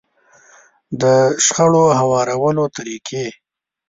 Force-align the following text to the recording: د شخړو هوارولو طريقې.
د 1.01 1.03
شخړو 1.45 1.85
هوارولو 1.99 2.63
طريقې. 2.77 3.25